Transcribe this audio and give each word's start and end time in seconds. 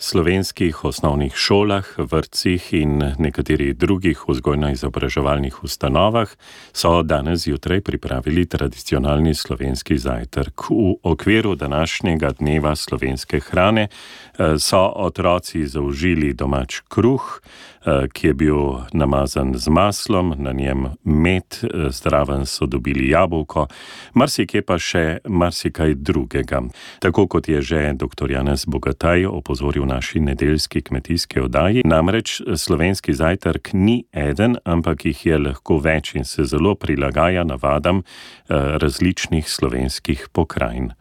slovenskih 0.00 0.84
osnovnih 0.84 1.34
šolah, 1.36 1.84
vrtcih 1.98 2.72
in 2.72 3.02
nekaterih 3.18 3.76
drugih 3.76 4.22
vzgojno-izobraževalnih 4.28 5.60
ustanovah 5.62 6.28
so 6.72 7.02
danes 7.02 7.44
zjutraj 7.44 7.80
pripravili 7.80 8.46
tradicionalni 8.46 9.34
slovenski 9.34 9.98
zajtrk. 9.98 10.60
V 10.70 10.94
okviru 11.02 11.54
današnjega 11.54 12.30
dneva 12.38 12.76
slovenske 12.76 13.40
hrane 13.40 13.88
eh, 13.88 14.58
so 14.58 14.92
otroci 14.96 15.66
zaužili 15.66 16.32
domač 16.32 16.80
kruh, 16.88 17.40
eh, 17.84 18.08
ki 18.12 18.26
je 18.26 18.34
bil 18.34 18.56
namazan 18.92 19.52
z 19.54 19.68
maslom, 19.68 20.34
na 20.38 20.52
njem 20.52 20.86
med, 21.04 21.44
eh, 21.62 21.90
zraven 21.90 22.46
so 22.46 22.66
dobili 22.66 23.10
jabolko, 23.10 23.66
marsikaj 24.14 24.62
pa 24.62 24.78
še 24.78 25.18
marsikaj 25.28 25.94
drugega. 25.94 26.62
Tako 26.98 27.26
kot 27.26 27.48
je 27.48 27.62
že 27.62 27.92
dr. 27.92 28.30
Janez 28.30 28.64
Bogataj 28.64 29.26
opozoril 29.26 29.89
naši 29.90 30.20
nedeljski 30.20 30.82
kmetijski 30.86 31.40
oddaji, 31.40 31.82
namreč 31.84 32.40
slovenski 32.56 33.14
zajtrk 33.14 33.72
ni 33.72 34.04
eden, 34.12 34.56
ampak 34.64 35.04
jih 35.04 35.26
je 35.26 35.38
lahko 35.38 35.78
več 35.82 36.14
in 36.14 36.24
se 36.24 36.46
zelo 36.46 36.74
prilagaja 36.74 37.44
navadam 37.44 38.02
različnih 38.48 39.50
slovenskih 39.50 40.28
pokrajin. 40.32 40.92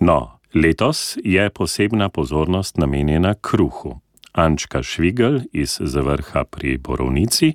No, 0.00 0.18
letos 0.54 1.18
je 1.24 1.50
posebna 1.50 2.08
pozornost 2.08 2.78
namenjena 2.78 3.34
kruhu. 3.34 3.98
Ančka 4.32 4.82
Švigel 4.82 5.40
iz 5.52 5.78
Zavrha 5.80 6.44
pri 6.44 6.78
Borovnici 6.78 7.52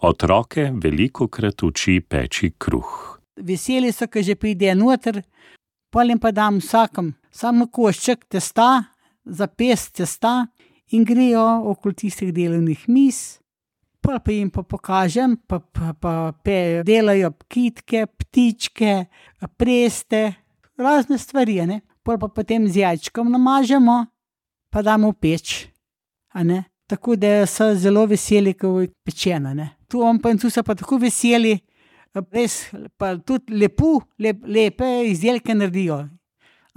otroke 0.00 0.70
veliko 0.84 1.28
krat 1.28 1.62
uči 1.62 2.00
peči 2.08 2.52
kruh. 2.58 3.18
Veseli 3.40 3.92
so, 3.92 4.06
ko 4.06 4.22
že 4.22 4.36
pride 4.36 4.74
noter, 4.74 5.22
polim 5.90 6.20
pa 6.20 6.30
dam 6.30 6.60
vsakem 6.60 7.14
samo 7.34 7.66
košček 7.66 8.28
testa, 8.28 8.84
za 9.24 9.46
pest 9.46 9.96
testa 9.96 10.46
in 10.92 11.04
grejo 11.04 11.44
okoli 11.70 11.94
tistih 11.94 12.32
delovnih 12.34 12.88
miz. 12.88 13.38
Pol 14.04 14.18
pa 14.20 14.32
jim 14.32 14.50
pa 14.52 14.62
pokažem, 14.62 15.36
pa, 15.48 15.60
pa, 15.60 15.94
pa 15.96 16.32
delajo 16.84 17.30
kitke, 17.48 18.04
ptičke, 18.06 19.06
preste, 19.56 20.34
razne 20.76 21.18
stvari, 21.18 21.62
ne. 21.66 21.80
Pol 22.04 22.18
pa 22.20 22.28
potem 22.28 22.68
z 22.68 22.82
jajčkom 22.82 23.30
namažemo 23.32 24.04
pa 24.70 24.82
damo 24.82 25.14
v 25.14 25.20
peč. 25.20 25.68
Tako 26.86 27.16
da 27.16 27.46
so 27.46 27.70
zelo 27.74 28.04
veseli, 28.06 28.52
ko 28.58 28.80
je 28.82 28.90
pečeno, 29.04 29.54
ne. 29.54 29.70
Tu 29.88 30.02
on 30.02 30.18
pa 30.20 30.34
in 30.34 30.38
tu 30.38 30.50
so 30.50 30.62
pa 30.66 30.74
tako 30.74 30.98
veseli, 31.00 31.54
res 32.32 32.58
pa 32.98 33.14
tudi 33.16 33.54
lepo, 33.56 34.02
lepe 34.18 34.90
izdelke 35.08 35.54
naredijo, 35.54 36.02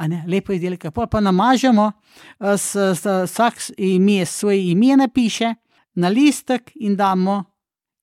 ne, 0.06 0.24
lepe 0.28 0.56
izdelke. 0.56 0.92
Pol 0.92 1.08
pa 1.10 1.20
namažemo, 1.20 1.92
vsak 3.26 3.54
ime, 3.78 4.26
svoje 4.26 4.72
ime 4.72 4.98
napiše 4.98 5.56
na 5.98 6.08
listek 6.08 6.72
in 6.76 6.96
damo, 6.96 7.44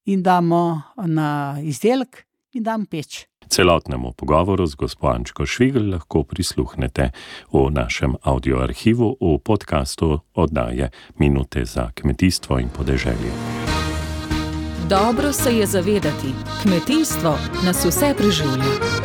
in 0.04 0.22
damo 0.22 0.82
na 1.06 1.56
izdelek 1.62 2.24
in 2.52 2.62
dam 2.62 2.86
peč. 2.86 3.26
Celotnemu 3.48 4.12
pogovoru 4.16 4.66
z 4.66 4.74
gospo 4.74 5.08
Ančko 5.08 5.46
Švigl 5.46 5.90
lahko 5.92 6.24
prisluhnete 6.24 7.10
v 7.52 7.70
našem 7.70 8.16
avdioarhivu 8.22 9.16
v 9.20 9.38
podkastu 9.38 10.18
oddaje 10.34 10.90
Minute 11.18 11.64
za 11.64 11.90
kmetijstvo 11.94 12.58
in 12.58 12.68
podeželje. 12.68 13.32
Dobro 14.88 15.32
se 15.32 15.56
je 15.56 15.66
zavedati, 15.66 16.34
kmetijstvo 16.62 17.38
nas 17.64 17.84
vse 17.84 18.14
preživlja. 18.18 19.03